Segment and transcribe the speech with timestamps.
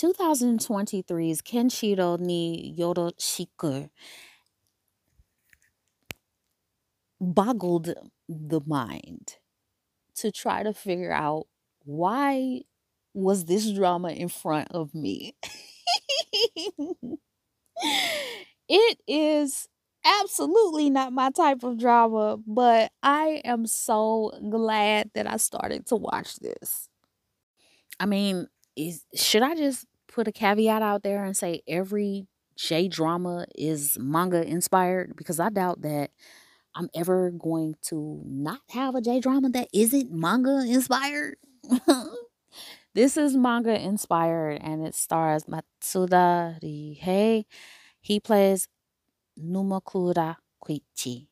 [0.00, 3.90] 2023's Kenshiro ni Yoroshiku
[7.20, 7.92] boggled
[8.26, 9.36] the mind
[10.14, 11.46] to try to figure out
[11.84, 12.62] why
[13.12, 15.34] was this drama in front of me.
[18.68, 19.68] it is
[20.02, 25.96] absolutely not my type of drama, but I am so glad that I started to
[25.96, 26.88] watch this.
[27.98, 28.46] I mean,
[28.76, 33.96] is should I just put a caveat out there and say every J drama is
[33.98, 35.16] manga inspired?
[35.16, 36.10] Because I doubt that
[36.74, 41.36] I'm ever going to not have a J drama that isn't manga inspired.
[42.94, 47.44] this is manga inspired and it stars Matsuda Rihei.
[48.00, 48.68] He plays
[49.38, 51.28] Numakura Koichi.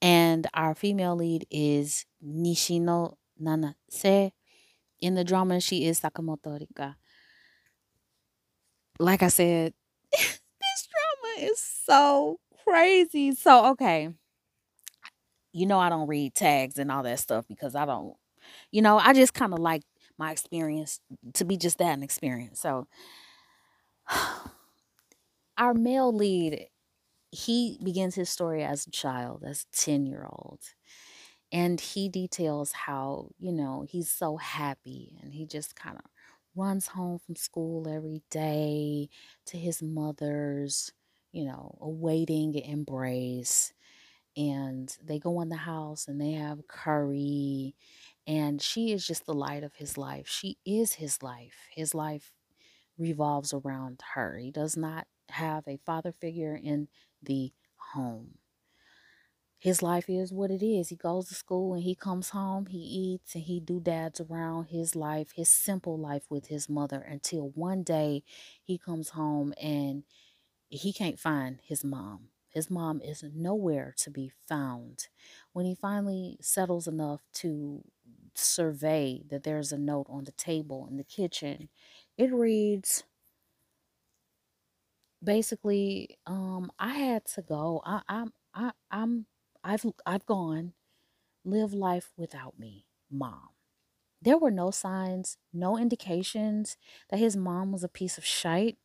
[0.00, 4.32] And our female lead is Nishino Nanase.
[5.00, 6.96] In the drama, she is Sakamoto Rika.
[8.98, 9.74] Like I said,
[10.12, 13.32] this drama is so crazy.
[13.32, 14.10] So, okay.
[15.52, 18.14] You know, I don't read tags and all that stuff because I don't,
[18.70, 19.82] you know, I just kind of like
[20.18, 21.00] my experience
[21.34, 22.60] to be just that an experience.
[22.60, 22.86] So,
[25.56, 26.66] our male lead,
[27.32, 30.60] he begins his story as a child, as a 10 year old.
[31.52, 36.04] And he details how, you know, he's so happy and he just kind of
[36.58, 39.08] runs home from school every day
[39.46, 40.92] to his mother's,
[41.32, 43.72] you know, awaiting embrace.
[44.36, 47.74] And they go in the house and they have curry.
[48.26, 50.28] And she is just the light of his life.
[50.28, 51.56] She is his life.
[51.70, 52.32] His life
[52.98, 54.38] revolves around her.
[54.38, 56.88] He does not have a father figure in
[57.22, 58.38] the home
[59.58, 60.88] his life is what it is.
[60.88, 64.66] He goes to school and he comes home, he eats and he do dads around
[64.66, 68.22] his life, his simple life with his mother until one day
[68.62, 70.04] he comes home and
[70.68, 72.28] he can't find his mom.
[72.48, 75.08] His mom is nowhere to be found.
[75.52, 77.84] When he finally settles enough to
[78.34, 81.68] survey that there's a note on the table in the kitchen,
[82.16, 83.04] it reads
[85.22, 87.82] basically um I had to go.
[87.84, 89.26] I I'm I, I'm
[89.68, 90.72] I've I've gone.
[91.44, 93.50] Live life without me, mom.
[94.22, 96.78] There were no signs, no indications
[97.10, 98.78] that his mom was a piece of shite.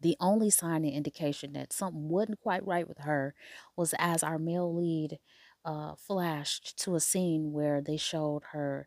[0.00, 3.34] The only sign and indication that something wasn't quite right with her
[3.76, 5.18] was as our male lead
[5.64, 8.86] uh, flashed to a scene where they showed her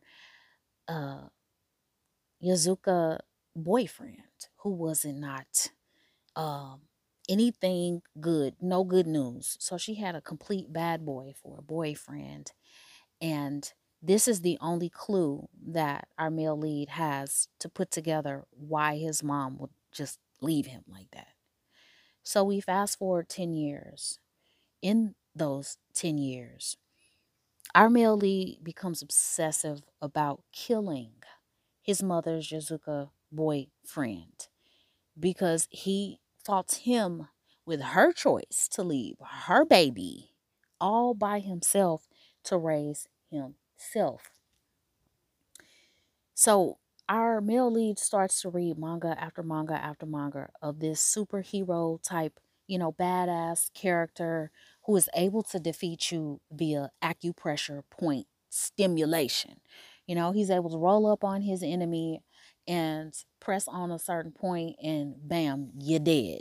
[0.88, 1.28] uh,
[2.42, 3.20] Yazuka
[3.54, 5.68] boyfriend, who was not
[6.34, 6.80] um,
[7.30, 9.56] anything good, no good news.
[9.60, 12.52] So she had a complete bad boy for a boyfriend.
[13.20, 18.98] And this is the only clue that our male lead has to put together why
[18.98, 21.28] his mom would just leave him like that.
[22.22, 24.18] So we fast forward 10 years.
[24.82, 26.76] In those 10 years,
[27.74, 31.12] our male lead becomes obsessive about killing
[31.82, 34.48] his mother's Yazuka boyfriend
[35.18, 37.28] because he faults him
[37.66, 40.34] with her choice to leave her baby
[40.80, 42.08] all by himself
[42.44, 44.32] to raise himself.
[46.34, 46.78] So
[47.08, 52.38] our male lead starts to read manga after manga after manga of this superhero type,
[52.66, 54.50] you know, badass character
[54.84, 59.60] who is able to defeat you via acupressure point stimulation.
[60.06, 62.22] You know, he's able to roll up on his enemy
[62.66, 66.40] and press on a certain point and bam, you're dead.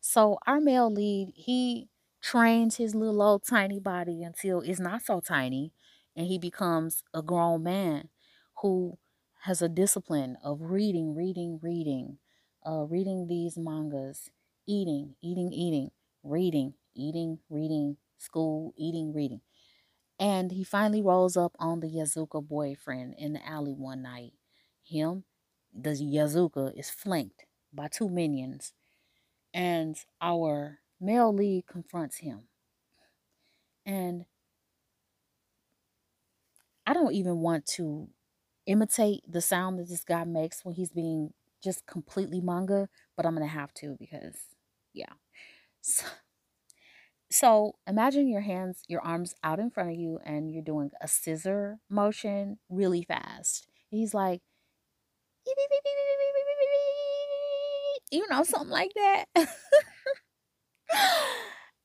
[0.00, 1.88] So our male lead, he
[2.22, 5.72] trains his little old tiny body until it's not so tiny
[6.14, 8.08] and he becomes a grown man
[8.62, 8.98] who
[9.42, 12.18] has a discipline of reading, reading, reading,
[12.66, 14.30] uh, reading these mangas,
[14.66, 15.90] eating, eating, eating,
[16.22, 19.40] reading, eating, reading, school, eating, reading.
[20.18, 24.32] And he finally rolls up on the Yazuka boyfriend in the alley one night.
[24.84, 25.24] Him
[25.80, 28.72] the Yazuka is flanked by two minions,
[29.54, 32.48] and our male lead confronts him.
[33.86, 34.26] And
[36.86, 38.08] I don't even want to
[38.66, 41.32] imitate the sound that this guy makes when he's being
[41.62, 44.36] just completely manga, but I'm to have to because,
[44.92, 45.12] yeah.
[45.82, 46.06] So,
[47.30, 51.08] so imagine your hands, your arms out in front of you, and you're doing a
[51.08, 53.66] scissor motion really fast.
[53.88, 54.42] He's like,
[58.10, 59.24] you know, something like that.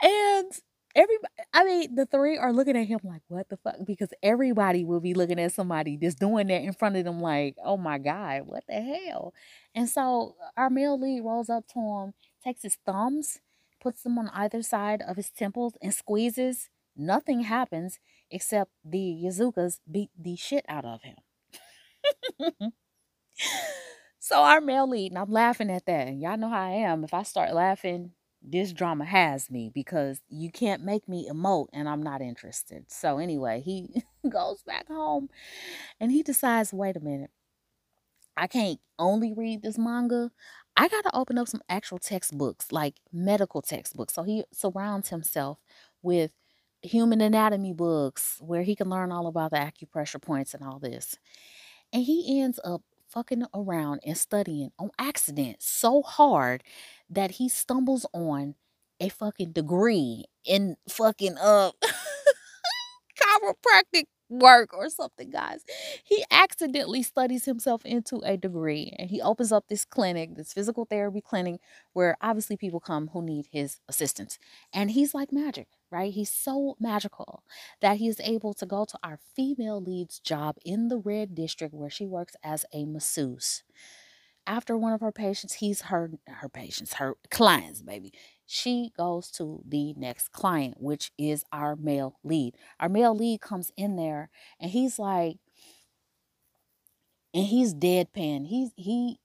[0.02, 0.52] and
[0.96, 3.75] everybody, I mean, the three are looking at him like, what the fuck?
[3.86, 7.56] Because everybody will be looking at somebody that's doing that in front of them, like,
[7.63, 9.34] oh my God, what the hell?
[9.75, 12.13] And so our male lead rolls up to him,
[12.44, 13.40] takes his thumbs,
[13.81, 16.69] puts them on either side of his temples, and squeezes.
[16.96, 18.00] Nothing happens
[18.30, 21.16] except the Yazukas beat the shit out of him.
[24.19, 26.16] so our male lead, and I'm laughing at that.
[26.16, 27.04] Y'all know how I am.
[27.04, 28.12] If I start laughing,
[28.42, 32.86] this drama has me because you can't make me emote and I'm not interested.
[32.88, 35.30] So anyway, he goes back home
[36.00, 37.30] and he decides, wait a minute.
[38.36, 40.31] I can't only read this manga.
[40.75, 44.13] I got to open up some actual textbooks, like medical textbooks.
[44.13, 45.60] So he surrounds himself
[46.01, 46.31] with
[46.81, 51.18] human anatomy books where he can learn all about the acupressure points and all this.
[51.94, 52.81] And he ends up
[53.12, 56.63] fucking around and studying on accident so hard
[57.10, 58.56] that he stumbles on
[59.00, 61.72] a fucking degree in fucking uh
[63.19, 65.63] chiropractic work or something, guys.
[66.04, 70.86] He accidentally studies himself into a degree and he opens up this clinic, this physical
[70.86, 71.60] therapy clinic,
[71.94, 74.40] where obviously people come who need his assistance.
[74.74, 76.14] And he's like magic, right?
[76.14, 77.44] He's so magical
[77.82, 81.74] that he is able to go to our female lead's job in the red district
[81.74, 83.64] where she works as a masseuse
[84.48, 88.12] after one of her patients, he's her her patients, her clients, baby.
[88.46, 92.56] She goes to the next client, which is our male lead.
[92.80, 94.30] Our male lead comes in there
[94.60, 95.38] and he's like,
[97.34, 98.48] and he's deadpan.
[98.48, 99.20] He's he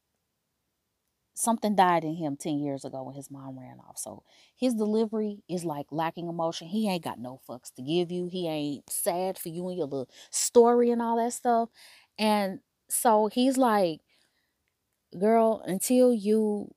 [1.37, 3.99] something died in him 10 years ago when his mom ran off.
[3.99, 4.23] So
[4.56, 6.69] his delivery is like lacking emotion.
[6.69, 8.27] He ain't got no fucks to give you.
[8.27, 11.69] He ain't sad for you and your little story and all that stuff.
[12.19, 14.00] And so he's like,
[15.19, 16.75] girl, until you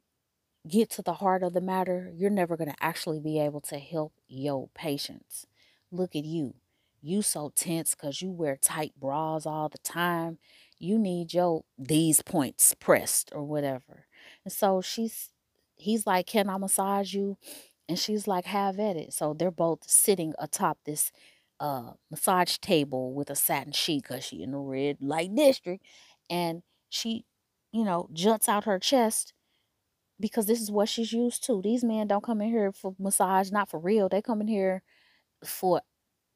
[0.67, 3.79] get to the heart of the matter, you're never going to actually be able to
[3.79, 5.47] help your patients.
[5.91, 6.55] Look at you.
[7.01, 10.39] You so tense because you wear tight bras all the time.
[10.79, 14.05] You need your these points pressed or whatever.
[14.49, 15.29] And so she's
[15.77, 17.37] he's like, Can I massage you?
[17.87, 19.13] And she's like, have at it.
[19.13, 21.11] So they're both sitting atop this
[21.59, 25.85] uh massage table with a satin sheet because she in the red light district.
[26.29, 27.25] And she
[27.73, 29.33] you know, juts out her chest
[30.19, 31.61] because this is what she's used to.
[31.61, 34.09] These men don't come in here for massage, not for real.
[34.09, 34.83] They come in here
[35.45, 35.81] for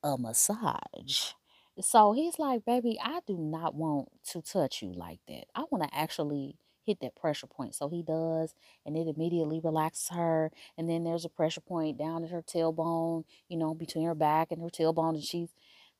[0.04, 1.34] a massage.
[1.82, 5.46] So he's like, baby, I do not want to touch you like that.
[5.56, 7.76] I want to actually hit that pressure point.
[7.76, 8.54] So he does,
[8.86, 10.52] and it immediately relaxes her.
[10.78, 14.52] And then there's a pressure point down at her tailbone, you know, between her back
[14.52, 15.16] and her tailbone.
[15.16, 15.50] And she's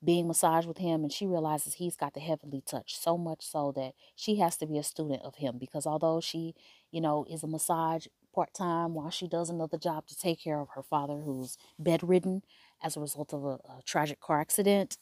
[0.04, 3.72] being massaged with him and she realizes he's got the heavenly touch so much so
[3.72, 6.54] that she has to be a student of him because although she
[6.92, 10.70] you know is a massage part-time while she does another job to take care of
[10.76, 12.42] her father who's bedridden
[12.82, 14.98] as a result of a, a tragic car accident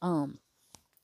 [0.00, 0.38] um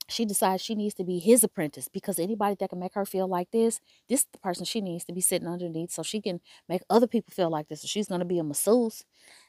[0.09, 3.27] she decides she needs to be his apprentice because anybody that can make her feel
[3.27, 3.79] like this,
[4.09, 7.07] this is the person she needs to be sitting underneath so she can make other
[7.07, 7.81] people feel like this.
[7.81, 9.05] So she's going to be a masseuse.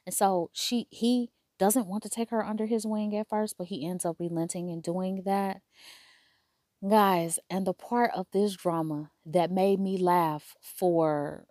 [0.06, 3.68] And so she he doesn't want to take her under his wing at first, but
[3.68, 5.60] he ends up relenting and doing that.
[6.88, 11.46] Guys, and the part of this drama that made me laugh for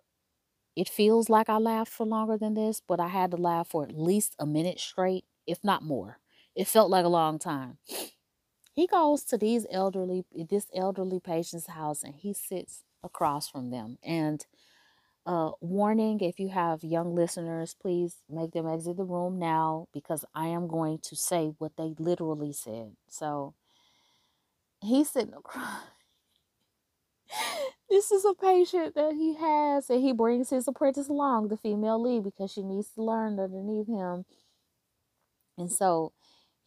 [0.76, 3.84] it feels like I laughed for longer than this, but I had to laugh for
[3.84, 6.18] at least a minute straight, if not more.
[6.56, 7.78] It felt like a long time.
[8.74, 13.98] He goes to these elderly this elderly patient's house and he sits across from them
[14.02, 14.44] and
[15.26, 20.24] uh, warning if you have young listeners, please make them exit the room now because
[20.34, 22.92] I am going to say what they literally said.
[23.08, 23.54] So
[24.80, 25.82] he's sitting across.
[27.90, 32.00] this is a patient that he has, and he brings his apprentice along, the female
[32.00, 34.24] lead, because she needs to learn underneath him.
[35.56, 36.12] And so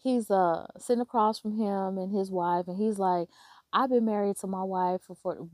[0.02, 3.28] he's uh sitting across from him and his wife, and he's like,
[3.74, 5.48] I've been married to my wife for, for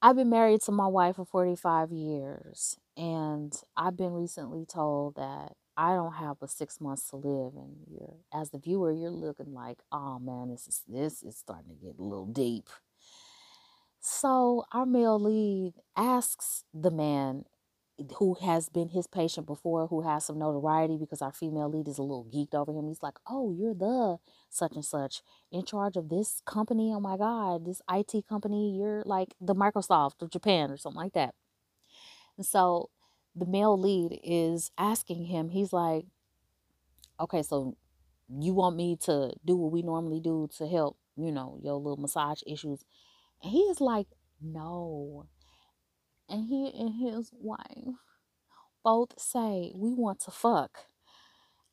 [0.00, 5.52] I've been married to my wife for 45 years, and I've been recently told that
[5.76, 7.54] I don't have but six months to live.
[7.56, 11.70] And you're, as the viewer, you're looking like, oh man, this is this is starting
[11.70, 12.68] to get a little deep.
[14.00, 17.44] So our male lead asks the man
[18.18, 21.98] who has been his patient before, who has some notoriety because our female lead is
[21.98, 22.88] a little geeked over him.
[22.88, 24.18] He's like, Oh, you're the
[24.48, 26.92] such and such in charge of this company.
[26.94, 28.76] Oh my God, this IT company.
[28.76, 31.34] You're like the Microsoft of Japan or something like that.
[32.36, 32.90] And so
[33.34, 36.06] the male lead is asking him, he's like,
[37.20, 37.76] Okay, so
[38.28, 41.96] you want me to do what we normally do to help, you know, your little
[41.96, 42.84] massage issues?
[43.42, 44.08] And he is like,
[44.40, 45.26] No
[46.32, 47.96] and he and his wife
[48.84, 50.86] both say we want to fuck.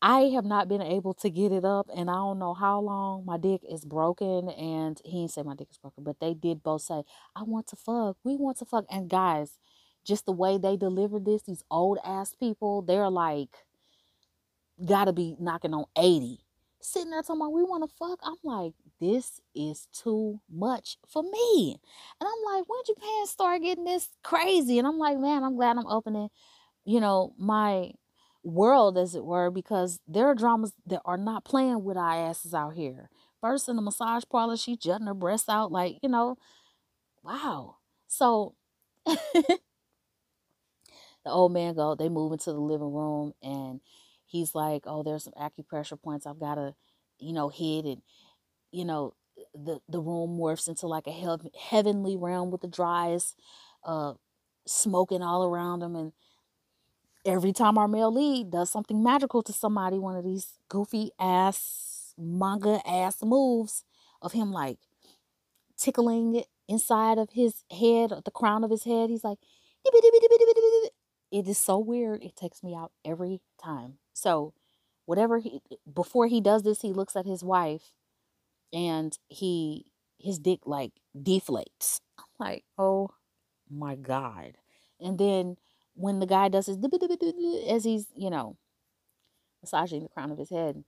[0.02, 3.26] I have not been able to get it up, and I don't know how long
[3.26, 4.50] my dick is broken.
[4.50, 7.04] And he didn't say my dick is broken, but they did both say,
[7.36, 8.18] "I want to fuck.
[8.24, 9.58] We want to fuck." And guys,
[10.06, 13.66] just the way they delivered this, these old ass people, they're like,
[14.86, 16.40] gotta be knocking on eighty,
[16.82, 18.20] sitting there talking about we want to fuck.
[18.24, 21.78] I'm like, this is too much for me.
[22.20, 24.78] And I'm like, when Japan start getting this crazy?
[24.80, 26.30] And I'm like, man, I'm glad I'm opening,
[26.86, 27.92] you know, my
[28.44, 32.54] world, as it were, because there are dramas that are not playing with our asses
[32.54, 33.10] out here.
[33.42, 36.38] First in the massage parlor, she jutting her breasts out, like, you know,
[37.24, 37.78] wow.
[38.08, 38.56] So
[39.06, 39.60] the
[41.26, 43.80] old man go, they move into the living room and
[44.30, 46.76] he's like, Oh, there's some acupressure points I've gotta,
[47.20, 48.02] you know, hit and
[48.72, 49.14] you know,
[49.54, 53.36] the the room morphs into like a heav- heavenly realm with the driest
[53.84, 54.14] uh
[54.68, 56.12] smoking all around him and
[57.26, 62.14] every time our male lead does something magical to somebody, one of these goofy ass
[62.18, 63.84] manga ass moves
[64.22, 64.78] of him like
[65.78, 69.40] tickling inside of his head, the crown of his head, he's like,
[71.32, 72.22] it is so weird.
[72.24, 73.96] It takes me out every time.
[74.20, 74.54] So,
[75.06, 75.62] whatever he
[75.92, 77.94] before he does this, he looks at his wife
[78.74, 79.86] and he
[80.20, 82.02] his dick like deflates.
[82.20, 83.12] I'm like, oh
[83.70, 84.58] my god.
[85.00, 85.56] And then
[85.96, 86.78] when the guy does his
[87.68, 88.58] as he's you know
[89.62, 90.84] massaging the crown of his head,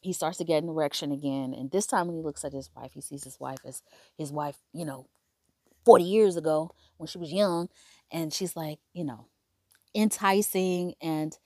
[0.00, 1.54] he starts to get an erection again.
[1.54, 3.82] And this time when he looks at his wife, he sees his wife as
[4.18, 5.06] his wife, you know,
[5.84, 7.68] 40 years ago when she was young,
[8.10, 9.26] and she's like, you know,
[9.94, 11.38] enticing and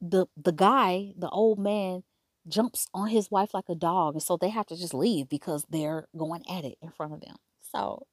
[0.00, 2.02] the the guy, the old man,
[2.48, 4.14] jumps on his wife like a dog.
[4.14, 7.20] And so they have to just leave because they're going at it in front of
[7.20, 7.36] them.
[7.72, 8.06] So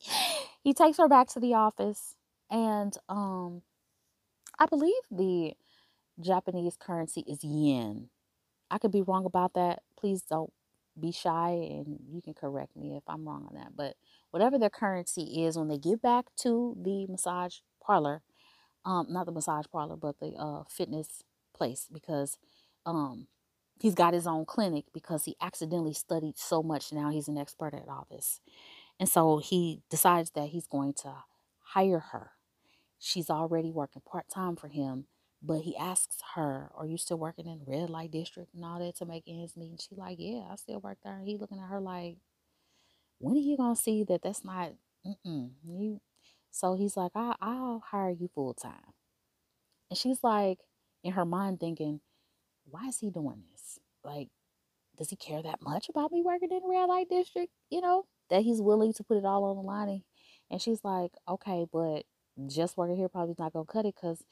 [0.62, 2.14] he takes her back to the office
[2.50, 3.62] and um
[4.58, 5.54] I believe the
[6.20, 8.10] Japanese currency is yen.
[8.70, 9.82] I could be wrong about that.
[9.98, 10.52] Please don't
[10.98, 13.76] be shy and you can correct me if I'm wrong on that.
[13.76, 13.96] But
[14.30, 18.22] whatever their currency is when they get back to the massage parlor,
[18.88, 21.22] um, not the massage parlor, but the uh, fitness
[21.54, 22.38] place because
[22.86, 23.26] um,
[23.78, 26.90] he's got his own clinic because he accidentally studied so much.
[26.90, 28.40] Now he's an expert at all this.
[28.98, 31.14] And so he decides that he's going to
[31.74, 32.30] hire her.
[32.98, 35.04] She's already working part time for him,
[35.42, 38.96] but he asks her, Are you still working in red light district and all that
[38.96, 39.70] to make ends meet?
[39.70, 41.14] And she's like, Yeah, I still work there.
[41.18, 42.16] And he looking at her like,
[43.18, 44.72] When are you going to see that that's not,
[45.06, 46.00] mm-mm, you?
[46.50, 48.94] So he's like, I, I'll hire you full time.
[49.90, 50.58] And she's like,
[51.02, 52.00] in her mind, thinking,
[52.70, 53.78] why is he doing this?
[54.04, 54.28] Like,
[54.96, 57.52] does he care that much about me working in the red light district?
[57.70, 60.02] You know, that he's willing to put it all on the line.
[60.50, 62.04] And she's like, okay, but
[62.48, 64.24] just working here probably not gonna cut it because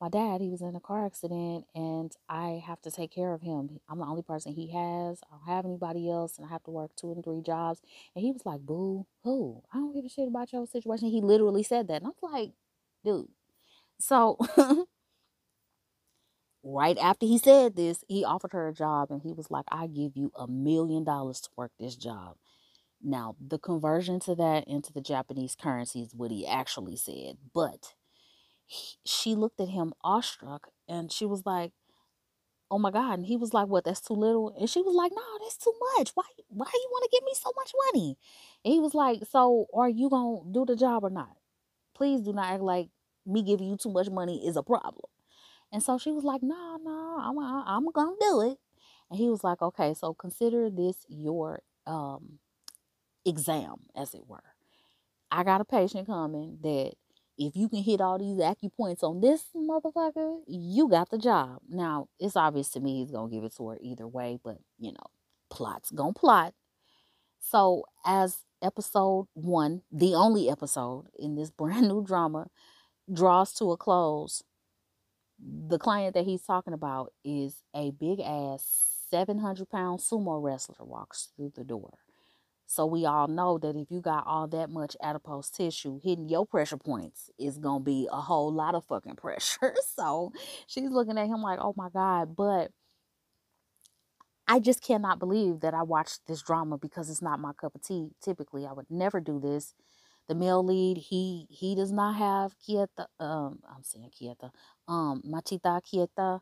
[0.00, 3.42] my dad, he was in a car accident and I have to take care of
[3.42, 3.80] him.
[3.88, 5.20] I'm the only person he has.
[5.30, 7.80] I don't have anybody else and I have to work two and three jobs.
[8.14, 9.62] And he was like, Boo, who?
[9.72, 11.08] I don't give a shit about your situation.
[11.10, 12.02] He literally said that.
[12.02, 12.52] And I was like,
[13.04, 13.28] dude.
[13.98, 14.38] So
[16.64, 19.86] right after he said this, he offered her a job and he was like, I
[19.86, 22.36] give you a million dollars to work this job.
[23.02, 27.38] Now, the conversion to that into the Japanese currency is what he actually said.
[27.54, 27.94] But
[28.70, 31.72] he, she looked at him awestruck and she was like,
[32.70, 33.14] Oh my God.
[33.14, 34.54] And he was like, What, that's too little?
[34.58, 36.10] And she was like, No, that's too much.
[36.14, 38.16] Why why you want to give me so much money?
[38.64, 41.36] And he was like, So are you gonna do the job or not?
[41.94, 42.90] Please do not act like
[43.26, 45.10] me giving you too much money is a problem.
[45.72, 48.58] And so she was like, No, no, I'm I'm gonna do it.
[49.10, 52.40] And he was like, Okay, so consider this your um
[53.24, 54.42] exam, as it were.
[55.30, 56.94] I got a patient coming that
[57.40, 61.60] if you can hit all these acupoints on this motherfucker, you got the job.
[61.70, 64.92] Now, it's obvious to me he's gonna give it to her either way, but you
[64.92, 65.06] know,
[65.48, 66.52] plot's gonna plot.
[67.40, 72.48] So, as episode one, the only episode in this brand new drama,
[73.12, 74.44] draws to a close,
[75.38, 81.30] the client that he's talking about is a big ass 700 pound sumo wrestler walks
[81.34, 81.94] through the door.
[82.70, 86.46] So we all know that if you got all that much adipose tissue, hitting your
[86.46, 89.74] pressure points is gonna be a whole lot of fucking pressure.
[89.96, 90.30] So
[90.68, 92.36] she's looking at him like, oh my God.
[92.36, 92.70] But
[94.46, 97.82] I just cannot believe that I watched this drama because it's not my cup of
[97.82, 98.10] tea.
[98.22, 99.74] Typically, I would never do this.
[100.28, 103.06] The male lead, he he does not have Kieta.
[103.18, 104.50] Um, I'm saying Kieta.
[104.86, 106.38] Um, Machita Kieta.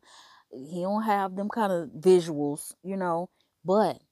[0.52, 3.30] He don't have them kind of visuals, you know.
[3.64, 4.02] But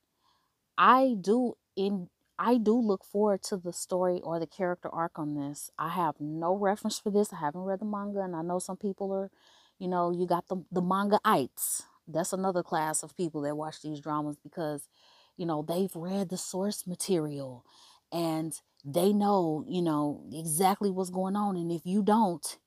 [0.78, 5.34] I do in I do look forward to the story or the character arc on
[5.34, 5.70] this.
[5.78, 7.32] I have no reference for this.
[7.32, 9.30] I haven't read the manga, and I know some people are,
[9.78, 11.82] You know, you got the the mangaites.
[12.08, 14.88] That's another class of people that watch these dramas because,
[15.36, 17.64] you know, they've read the source material
[18.12, 18.52] and
[18.84, 21.56] they know, you know, exactly what's going on.
[21.56, 22.58] And if you don't,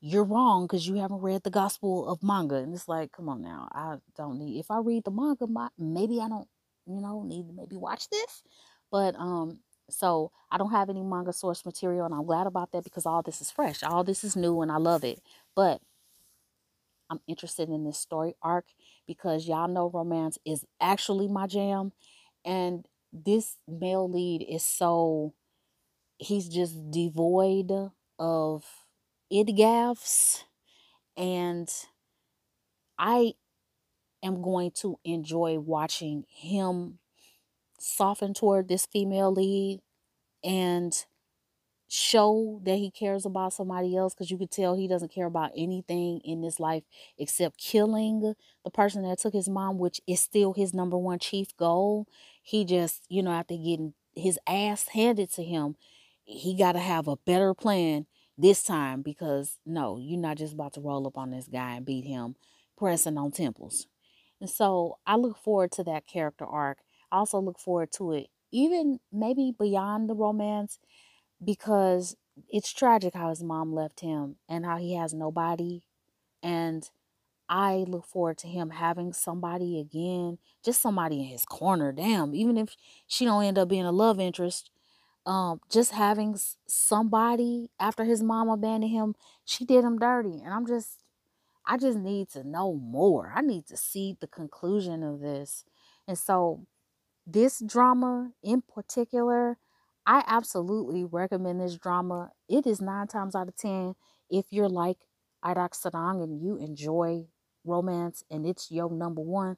[0.00, 2.56] you're wrong because you haven't read the gospel of manga.
[2.56, 5.68] And it's like, come on now, I don't need if I read the manga, my,
[5.78, 6.48] maybe I don't,
[6.86, 8.42] you know, need to maybe watch this.
[8.90, 9.60] But um,
[9.90, 13.22] so I don't have any manga source material, and I'm glad about that because all
[13.22, 15.20] this is fresh, all this is new, and I love it.
[15.54, 15.80] But
[17.10, 18.66] I'm interested in this story arc
[19.06, 21.92] because y'all know romance is actually my jam.
[22.44, 25.34] And this male lead is so,
[26.18, 27.70] he's just devoid
[28.18, 28.64] of
[29.32, 30.44] idgaffs.
[31.16, 31.70] And
[32.98, 33.34] I
[34.22, 36.98] am going to enjoy watching him
[37.78, 39.80] soften toward this female lead
[40.44, 41.04] and
[41.88, 45.50] show that he cares about somebody else because you could tell he doesn't care about
[45.54, 46.84] anything in this life
[47.18, 51.54] except killing the person that took his mom, which is still his number one chief
[51.58, 52.06] goal.
[52.42, 55.76] He just, you know, after getting his ass handed to him,
[56.24, 58.06] he got to have a better plan
[58.38, 61.84] this time because no, you're not just about to roll up on this guy and
[61.84, 62.36] beat him
[62.78, 63.86] pressing on temples.
[64.42, 66.78] And so I look forward to that character arc.
[67.12, 70.80] I also look forward to it, even maybe beyond the romance
[71.42, 72.16] because
[72.48, 75.82] it's tragic how his mom left him and how he has nobody.
[76.42, 76.90] And
[77.48, 81.92] I look forward to him having somebody again, just somebody in his corner.
[81.92, 82.74] Damn, even if
[83.06, 84.70] she don't end up being a love interest,
[85.24, 90.40] um, just having somebody after his mom abandoned him, she did him dirty.
[90.44, 91.01] And I'm just,
[91.66, 93.32] I just need to know more.
[93.34, 95.64] I need to see the conclusion of this.
[96.08, 96.66] And so,
[97.26, 99.58] this drama in particular,
[100.04, 102.32] I absolutely recommend this drama.
[102.48, 103.94] It is nine times out of ten.
[104.28, 104.98] If you're like
[105.44, 107.26] Airak Sarang and you enjoy
[107.64, 109.56] romance and it's your number one,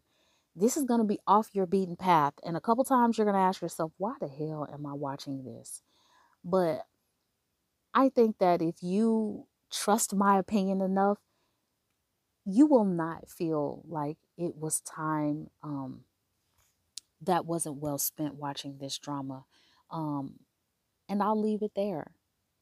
[0.55, 2.35] this is going to be off your beaten path.
[2.45, 5.45] And a couple times you're going to ask yourself, why the hell am I watching
[5.45, 5.83] this?
[6.45, 6.87] But
[7.95, 11.19] I think that if you trust my opinion enough,
[12.45, 16.01] you will not feel like it was time um,
[17.21, 19.45] that wasn't well spent watching this drama.
[19.91, 20.41] Um,
[21.09, 22.13] and I'll leave it there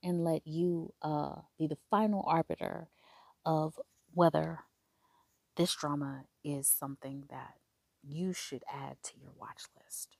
[0.02, 2.88] and let you uh, be the final arbiter
[3.44, 3.78] of
[4.14, 4.60] whether
[5.56, 7.54] this drama is something that
[8.02, 10.16] you should add to your watch list.